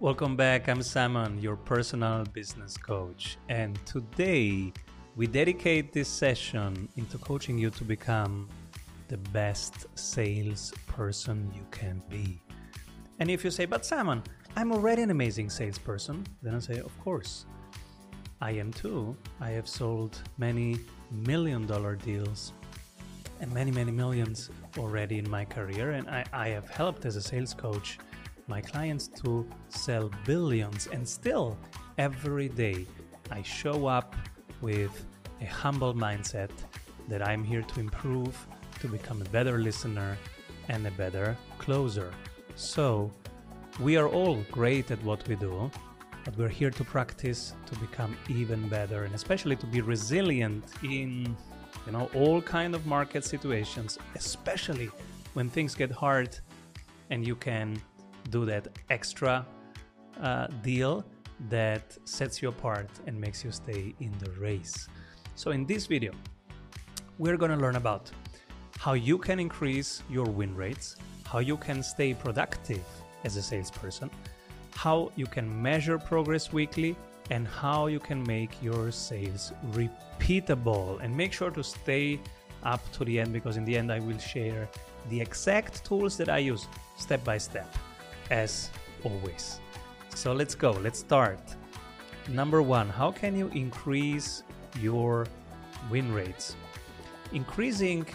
Welcome 0.00 0.34
back. 0.34 0.68
I'm 0.68 0.82
Simon, 0.82 1.40
your 1.40 1.54
personal 1.54 2.24
business 2.24 2.76
coach. 2.76 3.38
And 3.48 3.78
today 3.86 4.72
we 5.14 5.28
dedicate 5.28 5.92
this 5.92 6.08
session 6.08 6.88
into 6.96 7.16
coaching 7.18 7.56
you 7.56 7.70
to 7.70 7.84
become 7.84 8.48
the 9.06 9.18
best 9.18 9.86
salesperson 9.96 11.48
you 11.54 11.64
can 11.70 12.02
be. 12.10 12.42
And 13.20 13.30
if 13.30 13.44
you 13.44 13.52
say, 13.52 13.66
but 13.66 13.86
Simon, 13.86 14.24
I'm 14.56 14.72
already 14.72 15.02
an 15.02 15.12
amazing 15.12 15.48
salesperson, 15.48 16.26
then 16.42 16.56
I 16.56 16.58
say, 16.58 16.80
of 16.80 16.98
course, 16.98 17.46
I 18.40 18.50
am 18.50 18.72
too. 18.72 19.16
I 19.40 19.50
have 19.50 19.68
sold 19.68 20.20
many 20.38 20.80
million 21.12 21.68
dollar 21.68 21.94
deals 21.94 22.52
and 23.40 23.50
many, 23.52 23.70
many 23.70 23.92
millions 23.92 24.50
already 24.76 25.18
in 25.18 25.30
my 25.30 25.44
career. 25.44 25.92
And 25.92 26.10
I, 26.10 26.24
I 26.32 26.48
have 26.48 26.68
helped 26.68 27.04
as 27.06 27.14
a 27.14 27.22
sales 27.22 27.54
coach 27.54 27.98
my 28.46 28.60
clients 28.60 29.08
to 29.22 29.46
sell 29.68 30.10
billions. 30.24 30.88
And 30.92 31.08
still, 31.08 31.56
every 31.98 32.48
day, 32.48 32.86
I 33.30 33.42
show 33.42 33.86
up 33.86 34.14
with 34.60 35.06
a 35.40 35.46
humble 35.46 35.94
mindset 35.94 36.50
that 37.08 37.26
I'm 37.26 37.44
here 37.44 37.62
to 37.62 37.80
improve, 37.80 38.34
to 38.80 38.88
become 38.88 39.20
a 39.22 39.26
better 39.26 39.58
listener 39.58 40.16
and 40.68 40.86
a 40.86 40.90
better 40.92 41.36
closer. 41.58 42.12
So, 42.54 43.10
we 43.80 43.96
are 43.96 44.08
all 44.08 44.38
great 44.52 44.90
at 44.90 45.02
what 45.02 45.26
we 45.26 45.34
do, 45.34 45.70
but 46.24 46.36
we're 46.38 46.48
here 46.48 46.70
to 46.70 46.84
practice 46.84 47.54
to 47.66 47.78
become 47.80 48.16
even 48.28 48.68
better 48.68 49.04
and 49.04 49.14
especially 49.14 49.56
to 49.56 49.66
be 49.66 49.80
resilient 49.80 50.64
in 50.82 51.36
you 51.84 51.92
know 51.92 52.08
all 52.14 52.40
kind 52.40 52.74
of 52.74 52.86
market 52.86 53.24
situations, 53.24 53.98
especially 54.14 54.90
when 55.34 55.50
things 55.50 55.74
get 55.74 55.90
hard 55.90 56.38
and 57.10 57.26
you 57.26 57.34
can 57.34 57.82
do 58.30 58.44
that 58.46 58.68
extra 58.90 59.46
uh, 60.22 60.46
deal 60.62 61.04
that 61.48 61.96
sets 62.04 62.40
you 62.40 62.48
apart 62.48 62.88
and 63.06 63.20
makes 63.20 63.44
you 63.44 63.50
stay 63.50 63.94
in 64.00 64.12
the 64.18 64.30
race. 64.32 64.88
So, 65.34 65.50
in 65.50 65.66
this 65.66 65.86
video, 65.86 66.12
we're 67.18 67.36
to 67.36 67.56
learn 67.56 67.76
about 67.76 68.10
how 68.78 68.92
you 68.92 69.18
can 69.18 69.38
increase 69.38 70.02
your 70.10 70.26
win 70.26 70.54
rates, 70.54 70.96
how 71.26 71.38
you 71.38 71.56
can 71.56 71.82
stay 71.82 72.14
productive 72.14 72.84
as 73.24 73.36
a 73.36 73.42
salesperson, 73.42 74.10
how 74.74 75.10
you 75.16 75.26
can 75.26 75.62
measure 75.62 75.98
progress 75.98 76.52
weekly, 76.52 76.96
and 77.30 77.48
how 77.48 77.86
you 77.86 77.98
can 77.98 78.22
make 78.24 78.62
your 78.62 78.90
sales 78.90 79.52
repeatable. 79.72 81.00
And 81.02 81.16
make 81.16 81.32
sure 81.32 81.50
to 81.50 81.64
stay 81.64 82.20
up 82.62 82.80
to 82.92 83.04
the 83.04 83.18
end 83.20 83.32
because, 83.32 83.56
in 83.56 83.64
the 83.64 83.76
end, 83.76 83.90
I 83.90 84.00
will 84.00 84.18
share 84.18 84.68
the 85.10 85.20
exact 85.20 85.84
tools 85.84 86.16
that 86.16 86.28
I 86.28 86.38
use 86.38 86.66
step 86.96 87.24
by 87.24 87.38
step 87.38 87.74
as 88.30 88.70
always. 89.02 89.60
So 90.14 90.32
let's 90.32 90.54
go, 90.54 90.72
let's 90.72 91.00
start. 91.00 91.40
Number 92.28 92.62
one, 92.62 92.88
how 92.88 93.10
can 93.10 93.36
you 93.36 93.48
increase 93.48 94.42
your 94.80 95.26
win 95.90 96.12
rates? 96.12 96.56
Increasing 97.32 98.06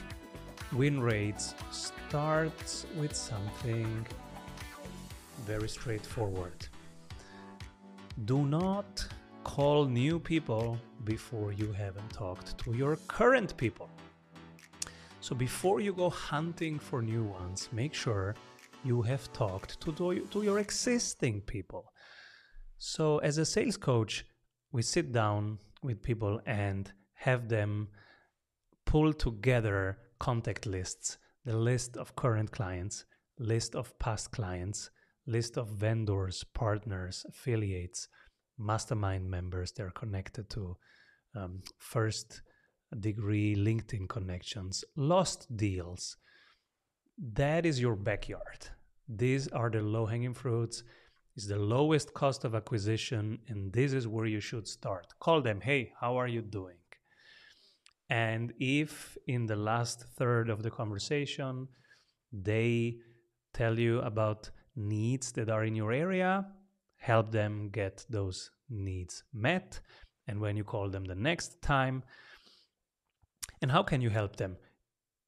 win 0.73 0.99
rates 1.01 1.53
starts 1.71 2.85
with 2.97 3.15
something 3.15 4.05
very 5.45 5.69
straightforward. 5.69 6.67
Do 8.25 8.45
not 8.45 9.07
call 9.43 9.85
new 9.85 10.19
people 10.19 10.77
before 11.05 11.51
you 11.53 11.71
haven't 11.71 12.09
talked 12.11 12.57
to 12.59 12.73
your 12.73 12.97
current 13.07 13.55
people. 13.57 13.89
So 15.21 15.35
before 15.35 15.79
you 15.79 15.93
go 15.93 16.09
hunting 16.09 16.79
for 16.79 17.01
new 17.01 17.23
ones, 17.23 17.69
make 17.71 17.93
sure 17.93 18.35
you 18.83 19.01
have 19.01 19.31
talked 19.33 19.79
to, 19.81 19.91
to 20.31 20.43
your 20.43 20.59
existing 20.59 21.41
people. 21.41 21.91
So, 22.77 23.17
as 23.19 23.37
a 23.37 23.45
sales 23.45 23.77
coach, 23.77 24.25
we 24.71 24.81
sit 24.81 25.11
down 25.11 25.59
with 25.83 26.01
people 26.01 26.39
and 26.45 26.91
have 27.13 27.49
them 27.49 27.89
pull 28.85 29.13
together 29.13 29.97
contact 30.19 30.65
lists, 30.65 31.17
the 31.45 31.57
list 31.57 31.97
of 31.97 32.15
current 32.15 32.51
clients, 32.51 33.05
list 33.37 33.75
of 33.75 33.97
past 33.99 34.31
clients, 34.31 34.89
list 35.27 35.57
of 35.57 35.67
vendors, 35.69 36.43
partners, 36.53 37.25
affiliates, 37.27 38.07
mastermind 38.57 39.29
members 39.29 39.71
they're 39.71 39.91
connected 39.91 40.49
to, 40.49 40.75
um, 41.35 41.61
first 41.77 42.41
degree 42.99 43.55
LinkedIn 43.55 44.07
connections, 44.09 44.83
lost 44.95 45.47
deals, 45.55 46.17
that 47.21 47.65
is 47.65 47.79
your 47.79 47.95
backyard. 47.95 48.67
These 49.07 49.47
are 49.49 49.69
the 49.69 49.81
low 49.81 50.05
hanging 50.05 50.33
fruits. 50.33 50.83
It's 51.35 51.47
the 51.47 51.57
lowest 51.57 52.13
cost 52.13 52.45
of 52.45 52.55
acquisition, 52.55 53.39
and 53.47 53.71
this 53.71 53.93
is 53.93 54.07
where 54.07 54.25
you 54.25 54.39
should 54.39 54.67
start. 54.67 55.07
Call 55.19 55.41
them, 55.41 55.61
hey, 55.61 55.93
how 55.99 56.17
are 56.17 56.27
you 56.27 56.41
doing? 56.41 56.77
And 58.09 58.53
if 58.59 59.17
in 59.27 59.45
the 59.45 59.55
last 59.55 60.03
third 60.17 60.49
of 60.49 60.63
the 60.63 60.71
conversation 60.71 61.67
they 62.31 62.97
tell 63.53 63.77
you 63.77 63.99
about 64.01 64.49
needs 64.75 65.31
that 65.33 65.49
are 65.49 65.63
in 65.63 65.75
your 65.75 65.91
area, 65.91 66.45
help 66.97 67.31
them 67.31 67.69
get 67.69 68.05
those 68.09 68.51
needs 68.69 69.23
met. 69.33 69.79
And 70.27 70.39
when 70.39 70.55
you 70.55 70.63
call 70.63 70.89
them 70.89 71.05
the 71.05 71.15
next 71.15 71.61
time, 71.61 72.03
and 73.61 73.71
how 73.71 73.83
can 73.83 74.01
you 74.01 74.09
help 74.09 74.35
them? 74.35 74.57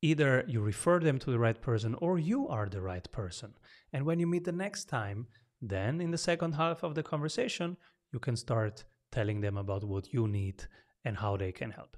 Either 0.02 0.44
you 0.48 0.62
refer 0.62 1.00
them 1.00 1.20
to 1.20 1.32
the 1.32 1.40
right 1.40 1.62
person 1.62 1.96
or 1.96 2.18
you 2.18 2.48
are 2.48 2.68
the 2.68 2.82
right 2.82 3.12
person. 3.12 3.54
And 3.94 4.06
when 4.06 4.20
you 4.20 4.28
meet 4.28 4.46
the 4.46 4.52
next 4.52 4.86
time, 4.86 5.28
then 5.62 6.02
in 6.02 6.12
the 6.12 6.18
second 6.18 6.54
half 6.54 6.84
of 6.84 6.96
the 6.96 7.04
conversation, 7.04 7.78
you 8.12 8.20
can 8.20 8.36
start 8.36 8.84
telling 9.12 9.42
them 9.42 9.58
about 9.58 9.84
what 9.84 10.14
you 10.14 10.28
need 10.28 10.66
and 11.06 11.18
how 11.18 11.38
they 11.38 11.52
can 11.52 11.72
help. 11.72 11.98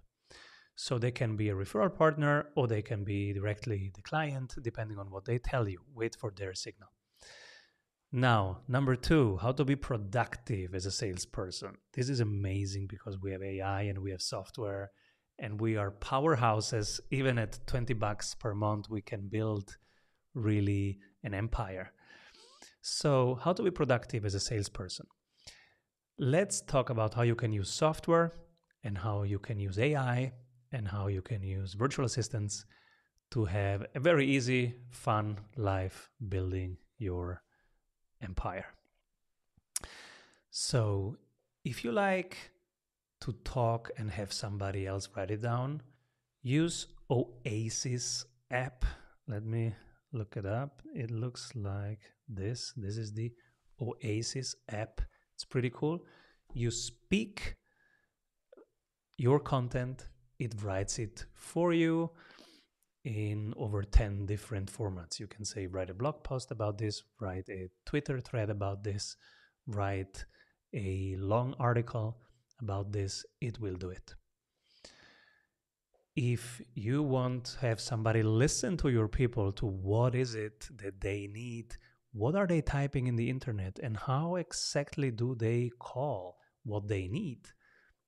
So 0.75 0.97
they 0.97 1.12
can 1.12 1.36
be 1.36 1.50
a 1.50 1.56
referral 1.56 1.96
partner 1.96 2.47
or 2.56 2.68
they 2.68 2.81
can 2.81 3.03
be 3.03 3.31
directly 3.31 3.92
the 3.94 4.02
client, 4.02 4.56
depending 4.62 4.97
on 4.97 5.12
what 5.12 5.25
they 5.25 5.38
tell 5.38 5.68
you. 5.68 5.80
Wait 5.94 6.16
for 6.19 6.31
their 6.36 6.53
signal. 6.53 6.90
Now, 8.12 8.62
number 8.68 8.96
two, 8.96 9.38
how 9.38 9.53
to 9.53 9.66
be 9.66 9.75
productive 9.75 10.75
as 10.75 10.86
a 10.86 10.92
salesperson. 10.92 11.78
This 11.94 12.09
is 12.09 12.19
amazing 12.19 12.88
because 12.88 13.18
we 13.19 13.31
have 13.31 13.42
AI 13.42 13.84
and 13.84 14.00
we 14.00 14.12
have 14.12 14.22
software 14.22 14.92
and 15.40 15.60
we 15.60 15.78
are 15.78 15.92
powerhouses. 15.92 17.00
Even 17.12 17.38
at 17.38 17.60
20 17.68 17.94
bucks 17.94 18.36
per 18.36 18.54
month 18.54 18.90
we 18.90 19.02
can 19.02 19.28
build 19.28 19.78
really 20.34 21.00
an 21.24 21.34
empire. 21.34 21.92
So 22.82 23.40
how 23.42 23.54
to 23.54 23.64
be 23.64 23.72
productive 23.72 24.26
as 24.26 24.36
a 24.36 24.40
salesperson? 24.40 25.08
Let's 26.20 26.62
talk 26.62 26.90
about 26.90 27.14
how 27.14 27.24
you 27.24 27.36
can 27.36 27.52
use 27.52 27.70
software 27.70 28.32
and 28.84 28.98
how 28.98 29.24
you 29.24 29.40
can 29.40 29.58
use 29.58 29.80
ai 29.80 30.34
and 30.72 30.88
how 30.88 31.08
you 31.08 31.22
can 31.22 31.42
use 31.42 31.74
virtual 31.74 32.06
assistants 32.06 32.66
to 33.32 33.46
have 33.46 33.86
a 33.96 34.00
very 34.00 34.28
easy 34.28 34.76
fun 34.92 35.40
life 35.56 36.10
building 36.30 36.78
your 36.98 37.42
empire. 38.22 38.66
So 40.52 41.18
if 41.66 41.84
you 41.84 41.92
like 41.92 42.38
to 43.24 43.32
talk 43.46 43.90
and 43.98 44.12
have 44.12 44.34
somebody 44.34 44.86
else 44.86 45.08
write 45.16 45.32
it 45.32 45.42
down, 45.42 45.82
use 46.42 46.88
Oasis 47.10 48.26
app. 48.52 48.84
Let 49.30 49.46
me 49.46 49.74
look 50.12 50.36
it 50.36 50.46
up. 50.46 50.82
It 50.94 51.10
looks 51.10 51.54
like 51.56 52.02
this. 52.28 52.74
This 52.76 52.98
is 52.98 53.14
the 53.14 53.32
Oasis 53.82 54.56
app. 54.68 55.00
It's 55.36 55.46
pretty 55.46 55.72
cool. 55.74 56.00
You 56.54 56.70
speak 56.70 57.56
your 59.18 59.40
content, 59.40 60.08
it 60.38 60.54
writes 60.62 61.00
it 61.00 61.26
for 61.34 61.72
you 61.72 62.12
in 63.06 63.54
over 63.56 63.84
10 63.84 64.26
different 64.26 64.70
formats. 64.70 65.18
You 65.18 65.28
can 65.28 65.46
say, 65.46 65.68
write 65.68 65.90
a 65.90 65.94
blog 65.94 66.24
post 66.24 66.52
about 66.52 66.78
this, 66.78 67.04
write 67.22 67.48
a 67.50 67.70
Twitter 67.86 68.20
thread 68.20 68.50
about 68.50 68.84
this, 68.84 69.16
write 69.66 70.26
a 70.74 71.16
long 71.18 71.56
article 71.58 72.18
about 72.63 72.92
this, 72.92 73.25
it 73.42 73.60
will 73.60 73.75
do 73.75 73.89
it. 73.89 74.15
If 76.15 76.62
you 76.75 77.01
want 77.01 77.45
to 77.45 77.60
have 77.68 77.80
somebody 77.80 78.21
listen 78.24 78.77
to 78.77 78.89
your 78.89 79.07
people 79.07 79.51
to 79.54 79.65
what 79.65 80.13
is 80.15 80.36
it 80.36 80.68
that 80.81 81.01
they 81.01 81.27
need, 81.27 81.75
what 82.13 82.36
are 82.36 82.48
they 82.48 82.62
typing 82.62 83.07
in 83.07 83.15
the 83.15 83.30
internet, 83.30 83.80
and 83.80 83.98
how 83.98 84.36
exactly 84.36 85.10
do 85.12 85.36
they 85.36 85.71
call 85.80 86.38
what 86.63 86.88
they 86.88 87.07
need, 87.07 87.42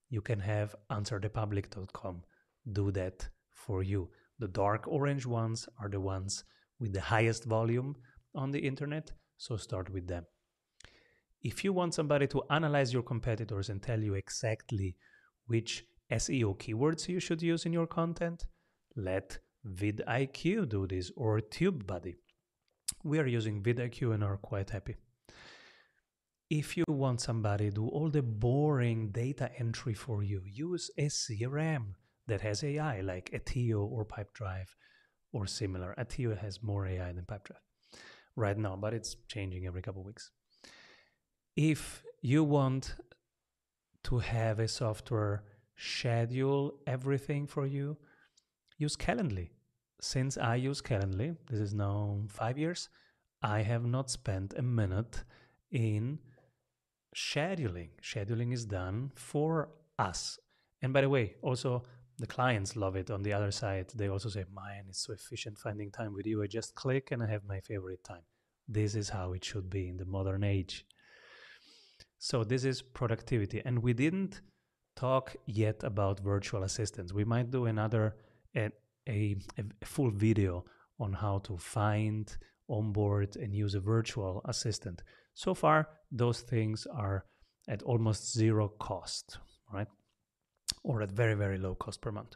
you 0.10 0.22
can 0.22 0.40
have 0.40 0.76
answerthepublic.com 0.92 2.24
do 2.72 2.92
that 2.92 3.28
for 3.52 3.84
you. 3.84 4.10
The 4.40 4.48
dark 4.48 4.88
orange 4.88 5.26
ones 5.26 5.68
are 5.80 5.90
the 5.90 6.00
ones 6.00 6.44
with 6.80 6.94
the 6.94 7.02
highest 7.02 7.46
volume 7.46 7.96
on 8.34 8.52
the 8.52 8.60
internet, 8.60 9.12
so 9.38 9.58
start 9.58 9.90
with 9.90 10.08
them. 10.08 10.26
If 11.46 11.64
you 11.64 11.74
want 11.74 11.94
somebody 11.94 12.26
to 12.30 12.42
analyze 12.50 12.92
your 12.92 13.04
competitors 13.04 13.70
and 13.70 13.80
tell 13.80 14.02
you 14.02 14.16
exactly 14.16 14.96
which 15.46 15.86
SEO 16.12 16.58
keywords 16.58 17.08
you 17.08 17.20
should 17.20 17.40
use 17.40 17.68
in 17.68 17.72
your 17.72 17.86
content, 17.86 18.48
let 18.96 19.38
vidIQ 19.64 20.68
do 20.68 20.88
this 20.88 21.12
or 21.16 21.40
TubeBuddy. 21.40 22.16
We 23.04 23.20
are 23.20 23.28
using 23.28 23.62
vidIQ 23.62 24.16
and 24.16 24.24
are 24.24 24.38
quite 24.38 24.72
happy. 24.72 24.96
if 26.50 26.76
you 26.76 26.84
want 26.88 27.22
somebody 27.22 27.70
to 27.70 27.76
do 27.76 27.88
all 27.90 28.10
the 28.10 28.24
boring 28.24 29.10
data 29.12 29.52
entry 29.60 29.94
for 29.94 30.24
you, 30.24 30.42
use 30.46 30.90
a 30.98 31.06
CRM 31.06 31.94
that 32.26 32.42
has 32.42 32.64
AI 32.64 33.02
like 33.02 33.30
Attio 33.34 33.86
or 33.86 34.04
Pipedrive 34.04 34.72
or 35.32 35.46
similar. 35.46 35.94
Attio 36.00 36.36
has 36.36 36.64
more 36.64 36.88
AI 36.88 37.12
than 37.12 37.26
Pipedrive 37.26 37.66
right 38.36 38.58
now, 38.58 38.76
but 38.76 38.96
it's 38.96 39.16
changing 39.28 39.68
every 39.68 39.84
couple 39.84 40.02
of 40.02 40.08
weeks. 40.08 40.32
If 41.56 42.04
you 42.22 42.44
want 42.44 42.96
to 44.04 44.20
have 44.20 44.60
a 44.60 44.68
software 44.68 45.44
schedule 45.78 46.74
everything 46.86 47.48
for 47.48 47.66
you, 47.66 47.98
use 48.78 48.98
Calendly. 48.98 49.52
Since 50.02 50.38
I 50.38 50.56
use 50.56 50.82
Calendly, 50.82 51.38
this 51.50 51.62
is 51.62 51.74
now 51.74 52.20
five 52.28 52.58
years, 52.58 52.90
I 53.42 53.62
have 53.62 53.86
not 53.86 54.10
spent 54.10 54.54
a 54.58 54.62
minute 54.62 55.24
in 55.72 56.20
scheduling. 57.16 57.90
Scheduling 58.02 58.52
is 58.52 58.66
done 58.66 59.12
for 59.16 59.70
us. 59.98 60.38
And 60.82 60.92
by 60.92 61.02
the 61.02 61.10
way, 61.10 61.36
also 61.42 61.84
the 62.18 62.28
clients 62.28 62.76
love 62.76 62.98
it 62.98 63.10
on 63.10 63.24
the 63.24 63.32
other 63.32 63.52
side. 63.52 63.92
They 63.96 64.10
also 64.10 64.28
say, 64.28 64.44
Mine, 64.54 64.88
it's 64.90 65.06
so 65.06 65.14
efficient 65.14 65.58
finding 65.58 65.90
time 65.90 66.14
with 66.14 66.26
you. 66.26 66.44
I 66.44 66.48
just 66.48 66.76
click 66.76 67.12
and 67.12 67.24
I 67.24 67.28
have 67.28 67.46
my 67.46 67.62
favorite 67.62 68.04
time. 68.04 68.24
This 68.68 68.94
is 68.94 69.08
how 69.08 69.32
it 69.32 69.46
should 69.46 69.70
be 69.70 69.88
in 69.88 69.96
the 69.96 70.06
modern 70.06 70.44
age. 70.44 70.86
So 72.18 72.44
this 72.44 72.64
is 72.66 72.82
productivity. 72.82 73.62
And 73.66 73.80
we 73.80 73.94
didn't 73.94 74.42
talk 74.96 75.36
yet 75.46 75.84
about 75.84 76.20
virtual 76.20 76.64
assistants. 76.64 77.14
We 77.14 77.26
might 77.26 77.52
do 77.52 77.66
another 77.66 78.16
a, 78.56 78.70
a, 79.08 79.36
a 79.58 79.86
full 79.86 80.12
video 80.12 80.66
on 81.00 81.14
how 81.14 81.40
to 81.40 81.58
find, 81.58 82.36
onboard, 82.70 83.36
and 83.36 83.54
use 83.54 83.76
a 83.76 83.80
virtual 83.80 84.42
assistant. 84.46 85.04
So 85.34 85.54
far, 85.54 85.90
those 86.12 86.42
things 86.42 86.88
are 86.88 87.26
at 87.68 87.84
almost 87.84 88.34
zero 88.34 88.70
cost, 88.80 89.38
right? 89.74 89.88
Or 90.84 91.02
at 91.02 91.12
very, 91.12 91.34
very 91.34 91.58
low 91.58 91.76
cost 91.76 92.02
per 92.02 92.12
month. 92.12 92.36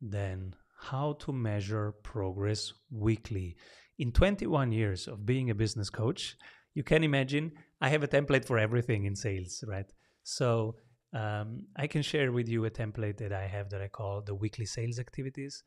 Then, 0.00 0.54
how 0.78 1.14
to 1.20 1.32
measure 1.32 1.92
progress 2.02 2.72
weekly. 2.90 3.56
In 3.98 4.12
21 4.12 4.72
years 4.72 5.08
of 5.08 5.24
being 5.24 5.48
a 5.48 5.54
business 5.54 5.88
coach, 5.88 6.36
you 6.76 6.84
can 6.84 7.02
imagine 7.02 7.52
I 7.80 7.88
have 7.88 8.02
a 8.02 8.08
template 8.08 8.44
for 8.44 8.58
everything 8.58 9.06
in 9.06 9.16
sales, 9.16 9.64
right? 9.66 9.90
So 10.22 10.76
um, 11.14 11.48
I 11.76 11.86
can 11.86 12.02
share 12.02 12.30
with 12.30 12.48
you 12.48 12.66
a 12.66 12.70
template 12.70 13.16
that 13.16 13.32
I 13.32 13.46
have 13.46 13.70
that 13.70 13.80
I 13.80 13.88
call 13.88 14.20
the 14.20 14.34
weekly 14.34 14.66
sales 14.66 14.98
activities. 14.98 15.62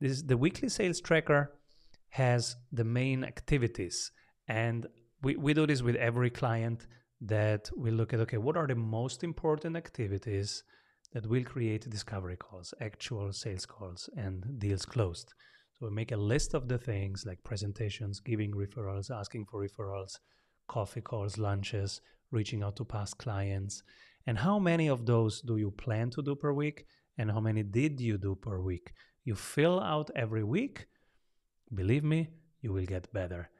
This 0.00 0.12
is 0.12 0.24
the 0.24 0.36
weekly 0.36 0.68
sales 0.68 1.00
tracker 1.00 1.42
has 2.10 2.56
the 2.72 2.84
main 2.84 3.22
activities, 3.22 4.10
and 4.48 4.88
we, 5.22 5.36
we 5.36 5.54
do 5.54 5.66
this 5.66 5.82
with 5.82 5.94
every 5.96 6.30
client 6.30 6.88
that 7.20 7.70
we 7.76 7.92
look 7.92 8.12
at 8.12 8.20
okay, 8.20 8.38
what 8.38 8.56
are 8.56 8.66
the 8.66 8.74
most 8.74 9.22
important 9.22 9.76
activities 9.76 10.64
that 11.12 11.26
will 11.26 11.44
create 11.44 11.88
discovery 11.88 12.36
calls, 12.36 12.74
actual 12.80 13.32
sales 13.32 13.66
calls, 13.66 14.10
and 14.16 14.58
deals 14.58 14.84
closed. 14.84 15.32
So 15.74 15.86
we 15.86 15.92
make 15.94 16.12
a 16.12 16.16
list 16.16 16.54
of 16.54 16.66
the 16.66 16.78
things 16.78 17.24
like 17.26 17.44
presentations, 17.44 18.18
giving 18.20 18.52
referrals, 18.52 19.10
asking 19.10 19.46
for 19.50 19.64
referrals, 19.64 20.18
coffee 20.70 21.00
calls, 21.00 21.36
lunches, 21.36 22.00
reaching 22.30 22.62
out 22.62 22.76
to 22.76 22.84
past 22.84 23.18
clients. 23.18 23.82
And 24.26 24.38
how 24.38 24.56
many 24.60 24.88
of 24.88 25.04
those 25.04 25.40
do 25.40 25.56
you 25.56 25.70
plan 25.72 26.10
to 26.10 26.22
do 26.22 26.36
per 26.36 26.52
week? 26.52 26.86
And 27.18 27.28
how 27.34 27.40
many 27.40 27.62
did 27.64 28.00
you 28.00 28.16
do 28.18 28.36
per 28.36 28.60
week? 28.60 28.92
You 29.24 29.34
fill 29.34 29.80
out 29.80 30.10
every 30.14 30.44
week. 30.44 30.86
Believe 31.74 32.04
me, 32.04 32.20
you 32.62 32.72
will 32.72 32.86
get 32.86 33.12
better. 33.12 33.50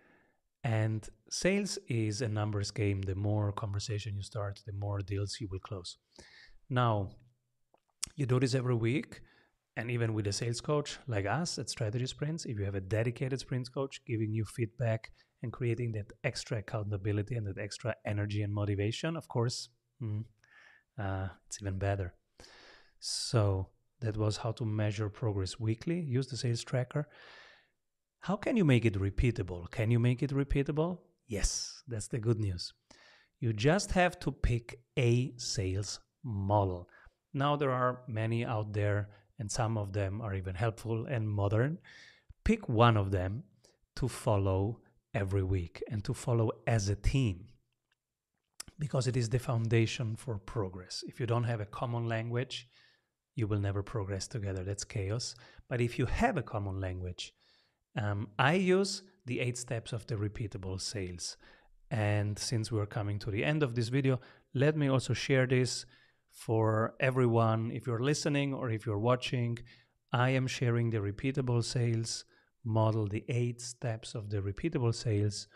And 0.62 1.00
sales 1.30 1.78
is 1.88 2.22
a 2.22 2.28
numbers 2.28 2.70
game. 2.70 3.02
The 3.02 3.16
more 3.16 3.50
conversation 3.52 4.14
you 4.14 4.22
start, 4.22 4.60
the 4.64 4.72
more 4.84 5.00
deals 5.00 5.38
you 5.40 5.48
will 5.50 5.64
close. 5.68 5.96
Now, 6.68 7.10
you 8.14 8.24
do 8.26 8.38
this 8.38 8.54
every 8.54 8.76
week. 8.76 9.20
And 9.76 9.90
even 9.90 10.14
with 10.14 10.26
a 10.28 10.32
sales 10.32 10.60
coach 10.60 10.98
like 11.08 11.26
us 11.26 11.58
at 11.58 11.70
Strategy 11.70 12.06
Sprints, 12.06 12.44
if 12.44 12.58
you 12.58 12.64
have 12.64 12.76
a 12.76 12.86
dedicated 12.98 13.40
sprints 13.40 13.68
coach 13.68 14.00
giving 14.06 14.32
you 14.32 14.44
feedback 14.44 15.10
and 15.42 15.52
creating 15.52 15.92
that 15.92 16.12
extra 16.24 16.58
accountability 16.58 17.34
and 17.34 17.46
that 17.46 17.58
extra 17.58 17.94
energy 18.04 18.42
and 18.42 18.52
motivation, 18.52 19.16
of 19.16 19.28
course, 19.28 19.68
mm, 20.02 20.24
uh, 20.98 21.28
it's 21.46 21.60
even 21.62 21.78
better. 21.78 22.14
So 22.98 23.68
that 24.00 24.16
was 24.16 24.38
how 24.38 24.52
to 24.52 24.64
measure 24.64 25.08
progress 25.08 25.58
weekly. 25.58 26.00
Use 26.00 26.26
the 26.26 26.36
sales 26.36 26.62
tracker. 26.62 27.08
How 28.20 28.36
can 28.36 28.56
you 28.56 28.64
make 28.64 28.84
it 28.84 28.94
repeatable? 28.94 29.70
Can 29.70 29.90
you 29.90 29.98
make 29.98 30.22
it 30.22 30.30
repeatable? 30.30 30.98
Yes, 31.26 31.82
that's 31.88 32.08
the 32.08 32.18
good 32.18 32.38
news. 32.38 32.72
You 33.38 33.54
just 33.54 33.92
have 33.92 34.18
to 34.20 34.30
pick 34.30 34.80
a 34.98 35.32
sales 35.38 36.00
model. 36.22 36.88
Now 37.32 37.56
there 37.56 37.70
are 37.70 38.02
many 38.06 38.44
out 38.44 38.72
there, 38.74 39.08
and 39.38 39.50
some 39.50 39.78
of 39.78 39.92
them 39.94 40.20
are 40.20 40.34
even 40.34 40.54
helpful 40.54 41.06
and 41.06 41.26
modern. 41.28 41.78
Pick 42.44 42.68
one 42.68 42.98
of 42.98 43.10
them 43.10 43.44
to 43.96 44.08
follow 44.08 44.80
every 45.14 45.42
week 45.42 45.82
and 45.90 46.04
to 46.04 46.14
follow 46.14 46.50
as 46.66 46.88
a 46.88 46.94
team 46.94 47.46
because 48.78 49.06
it 49.06 49.16
is 49.16 49.28
the 49.28 49.38
foundation 49.38 50.16
for 50.16 50.38
progress. 50.38 51.04
If 51.06 51.20
you 51.20 51.26
don't 51.26 51.44
have 51.44 51.60
a 51.60 51.66
common 51.66 52.06
language, 52.06 52.68
you 53.36 53.46
will 53.46 53.60
never 53.60 53.82
progress 53.82 54.26
together. 54.26 54.64
That's 54.64 54.84
chaos. 54.84 55.34
But 55.68 55.80
if 55.80 55.98
you 55.98 56.06
have 56.06 56.36
a 56.36 56.42
common 56.42 56.80
language, 56.80 57.32
um, 57.96 58.28
I 58.38 58.54
use 58.54 59.02
the 59.26 59.40
eight 59.40 59.58
steps 59.58 59.92
of 59.92 60.06
the 60.06 60.16
repeatable 60.16 60.80
sales. 60.80 61.36
And 61.90 62.38
since 62.38 62.72
we're 62.72 62.86
coming 62.86 63.18
to 63.20 63.30
the 63.30 63.44
end 63.44 63.62
of 63.62 63.74
this 63.74 63.88
video, 63.88 64.20
let 64.54 64.76
me 64.76 64.88
also 64.88 65.12
share 65.12 65.46
this 65.46 65.84
for 66.30 66.94
everyone. 67.00 67.70
If 67.72 67.86
you're 67.86 68.00
listening 68.02 68.54
or 68.54 68.70
if 68.70 68.86
you're 68.86 68.98
watching, 68.98 69.58
I 70.12 70.30
am 70.30 70.46
sharing 70.46 70.90
the 70.90 70.98
repeatable 70.98 71.62
sales 71.62 72.24
model 72.64 73.06
the 73.06 73.24
eight 73.28 73.60
steps 73.60 74.14
of 74.14 74.30
the 74.30 74.40
repeatable 74.40 74.94
sales 74.94 75.48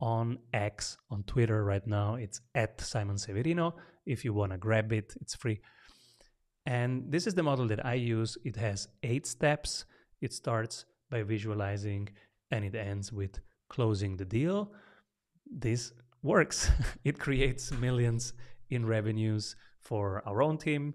on 0.00 0.38
X 0.52 0.96
on 1.10 1.22
Twitter 1.24 1.64
right 1.64 1.86
now. 1.86 2.16
It's 2.16 2.40
at 2.54 2.80
Simon 2.80 3.18
Severino. 3.18 3.74
If 4.06 4.24
you 4.24 4.32
want 4.34 4.52
to 4.52 4.58
grab 4.58 4.92
it, 4.92 5.14
it's 5.20 5.34
free. 5.34 5.60
And 6.66 7.10
this 7.10 7.26
is 7.26 7.34
the 7.34 7.42
model 7.42 7.66
that 7.68 7.84
I 7.84 7.94
use. 7.94 8.36
It 8.44 8.56
has 8.56 8.88
eight 9.02 9.26
steps. 9.26 9.84
It 10.20 10.32
starts 10.32 10.84
by 11.10 11.22
visualizing 11.22 12.08
and 12.50 12.64
it 12.64 12.74
ends 12.74 13.12
with 13.12 13.38
closing 13.68 14.16
the 14.16 14.24
deal. 14.24 14.72
This 15.50 15.92
works. 16.22 16.70
it 17.04 17.18
creates 17.18 17.72
millions 17.72 18.32
in 18.70 18.86
revenues 18.86 19.56
for 19.80 20.22
our 20.26 20.42
own 20.42 20.58
team 20.58 20.94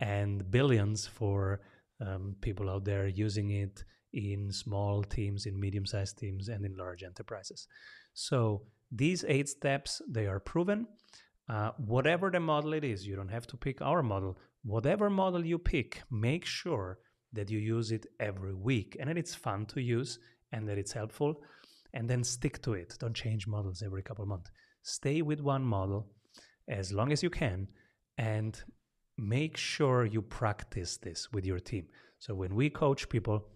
and 0.00 0.50
billions 0.50 1.06
for 1.06 1.60
um, 2.00 2.36
people 2.40 2.68
out 2.68 2.84
there 2.84 3.06
using 3.06 3.50
it 3.50 3.84
in 4.16 4.50
small 4.50 5.02
teams, 5.02 5.46
in 5.46 5.60
medium 5.60 5.86
sized 5.86 6.18
teams, 6.18 6.48
and 6.48 6.64
in 6.64 6.76
large 6.76 7.02
enterprises. 7.02 7.68
So 8.14 8.62
these 8.90 9.24
eight 9.28 9.48
steps, 9.48 10.00
they 10.08 10.26
are 10.26 10.40
proven. 10.40 10.86
Uh, 11.48 11.70
whatever 11.76 12.30
the 12.30 12.40
model 12.40 12.72
it 12.72 12.82
is, 12.82 13.06
you 13.06 13.14
don't 13.14 13.28
have 13.28 13.46
to 13.48 13.56
pick 13.56 13.80
our 13.82 14.02
model. 14.02 14.38
Whatever 14.64 15.10
model 15.10 15.44
you 15.44 15.58
pick, 15.58 16.02
make 16.10 16.44
sure 16.44 16.98
that 17.32 17.50
you 17.50 17.58
use 17.58 17.92
it 17.92 18.06
every 18.18 18.54
week 18.54 18.96
and 18.98 19.08
that 19.08 19.18
it's 19.18 19.34
fun 19.34 19.66
to 19.66 19.80
use 19.80 20.18
and 20.52 20.66
that 20.68 20.78
it's 20.78 20.92
helpful. 20.92 21.42
And 21.92 22.08
then 22.08 22.24
stick 22.24 22.62
to 22.62 22.72
it. 22.74 22.96
Don't 22.98 23.14
change 23.14 23.46
models 23.46 23.82
every 23.82 24.02
couple 24.02 24.22
of 24.22 24.28
months. 24.28 24.50
Stay 24.82 25.22
with 25.22 25.40
one 25.40 25.62
model 25.62 26.08
as 26.68 26.92
long 26.92 27.12
as 27.12 27.22
you 27.22 27.30
can 27.30 27.68
and 28.18 28.60
make 29.18 29.56
sure 29.56 30.04
you 30.04 30.22
practice 30.22 30.96
this 30.96 31.32
with 31.32 31.44
your 31.44 31.58
team. 31.60 31.86
So 32.18 32.34
when 32.34 32.54
we 32.54 32.70
coach 32.70 33.08
people, 33.08 33.46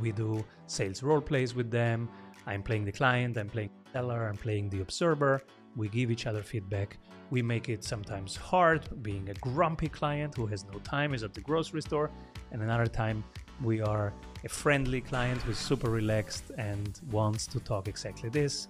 we 0.00 0.12
do 0.12 0.44
sales 0.66 1.02
role 1.02 1.20
plays 1.20 1.54
with 1.54 1.70
them. 1.70 2.08
I'm 2.46 2.62
playing 2.62 2.84
the 2.84 2.92
client, 2.92 3.36
I'm 3.36 3.48
playing 3.48 3.70
the 3.84 3.98
seller, 3.98 4.26
I'm 4.26 4.36
playing 4.36 4.70
the 4.70 4.80
observer. 4.80 5.42
We 5.76 5.88
give 5.88 6.10
each 6.10 6.26
other 6.26 6.42
feedback. 6.42 6.98
We 7.30 7.42
make 7.42 7.68
it 7.68 7.84
sometimes 7.84 8.36
hard, 8.36 9.02
being 9.02 9.28
a 9.28 9.34
grumpy 9.34 9.88
client 9.88 10.34
who 10.34 10.46
has 10.46 10.64
no 10.64 10.78
time, 10.78 11.12
is 11.12 11.22
at 11.22 11.34
the 11.34 11.42
grocery 11.42 11.82
store, 11.82 12.10
and 12.52 12.62
another 12.62 12.86
time 12.86 13.22
we 13.62 13.80
are 13.80 14.14
a 14.44 14.48
friendly 14.48 15.00
client 15.00 15.42
who's 15.42 15.58
super 15.58 15.90
relaxed 15.90 16.50
and 16.56 17.00
wants 17.10 17.46
to 17.48 17.60
talk 17.60 17.86
exactly 17.86 18.30
this. 18.30 18.68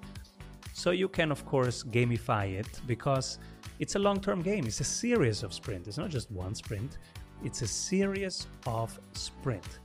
So 0.73 0.91
you 0.91 1.09
can, 1.09 1.31
of 1.31 1.45
course, 1.47 1.85
gamify 1.85 2.53
it 2.59 2.81
because 2.87 3.39
it's 3.79 3.95
a 3.95 3.99
long 3.99 4.21
term 4.21 4.43
game. 4.43 4.67
It's 4.67 4.81
a 4.81 4.85
series 4.85 5.43
of 5.43 5.53
sprints. 5.53 5.89
It's 5.89 5.99
not 5.99 6.11
just 6.11 6.31
one 6.31 6.55
sprint, 6.55 6.99
it's 7.45 7.63
a 7.63 7.67
series 7.67 8.49
of 8.67 8.99
sprint. 9.13 9.79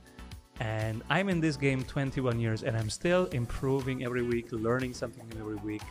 And 0.60 1.02
I'm 1.10 1.28
in 1.28 1.40
this 1.40 1.56
game 1.56 1.82
21 1.82 2.38
years 2.38 2.62
and 2.62 2.76
I'm 2.76 2.90
still 2.90 3.26
improving 3.26 4.04
every 4.04 4.22
week, 4.22 4.52
learning 4.52 4.94
something 4.94 5.28
new 5.34 5.40
every 5.40 5.56
week, 5.56 5.82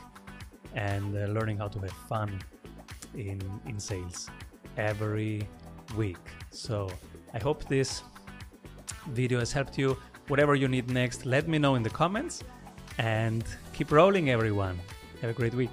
and 0.74 1.16
uh, 1.16 1.32
learning 1.32 1.58
how 1.58 1.68
to 1.68 1.80
have 1.80 1.92
fun 1.92 2.40
in, 3.14 3.42
in 3.66 3.80
sales 3.80 4.30
every 4.78 5.48
week. 5.98 6.18
So 6.52 6.90
I 7.34 7.40
hope 7.40 7.68
this 7.68 8.04
video 9.08 9.40
has 9.40 9.52
helped 9.52 9.78
you. 9.78 9.98
Whatever 10.28 10.56
you 10.56 10.68
need 10.68 10.90
next, 10.90 11.26
let 11.26 11.48
me 11.48 11.58
know 11.58 11.76
in 11.76 11.84
the 11.84 11.90
comments 11.90 12.44
and 12.98 13.44
keep 13.74 13.92
rolling, 13.92 14.30
everyone. 14.30 14.80
Have 15.22 15.30
a 15.30 15.34
great 15.34 15.54
week. 15.54 15.72